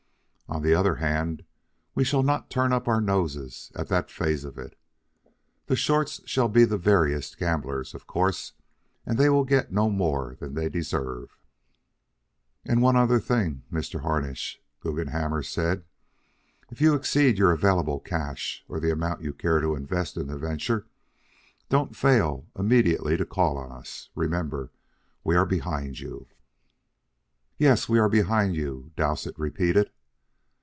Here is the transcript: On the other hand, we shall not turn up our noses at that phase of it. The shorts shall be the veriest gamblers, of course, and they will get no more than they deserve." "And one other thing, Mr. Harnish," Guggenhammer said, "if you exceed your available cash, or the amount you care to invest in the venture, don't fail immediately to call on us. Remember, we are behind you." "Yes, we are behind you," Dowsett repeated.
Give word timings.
On 0.53 0.61
the 0.63 0.75
other 0.75 0.95
hand, 0.95 1.45
we 1.95 2.03
shall 2.03 2.23
not 2.23 2.49
turn 2.49 2.73
up 2.73 2.85
our 2.85 2.99
noses 2.99 3.71
at 3.73 3.87
that 3.87 4.11
phase 4.11 4.43
of 4.43 4.57
it. 4.57 4.77
The 5.67 5.77
shorts 5.77 6.19
shall 6.25 6.49
be 6.49 6.65
the 6.65 6.77
veriest 6.77 7.37
gamblers, 7.39 7.93
of 7.95 8.05
course, 8.05 8.51
and 9.05 9.17
they 9.17 9.29
will 9.29 9.45
get 9.45 9.71
no 9.71 9.89
more 9.89 10.35
than 10.41 10.53
they 10.53 10.67
deserve." 10.67 11.39
"And 12.65 12.81
one 12.81 12.97
other 12.97 13.17
thing, 13.17 13.63
Mr. 13.71 14.01
Harnish," 14.01 14.61
Guggenhammer 14.81 15.41
said, 15.41 15.85
"if 16.69 16.81
you 16.81 16.95
exceed 16.95 17.37
your 17.37 17.53
available 17.53 18.01
cash, 18.01 18.65
or 18.67 18.81
the 18.81 18.91
amount 18.91 19.21
you 19.23 19.31
care 19.31 19.61
to 19.61 19.73
invest 19.73 20.17
in 20.17 20.27
the 20.27 20.37
venture, 20.37 20.85
don't 21.69 21.95
fail 21.95 22.45
immediately 22.59 23.15
to 23.15 23.25
call 23.25 23.57
on 23.57 23.71
us. 23.71 24.09
Remember, 24.15 24.69
we 25.23 25.33
are 25.37 25.45
behind 25.45 26.01
you." 26.01 26.27
"Yes, 27.57 27.87
we 27.87 27.97
are 27.99 28.09
behind 28.09 28.57
you," 28.57 28.91
Dowsett 28.97 29.39
repeated. 29.39 29.91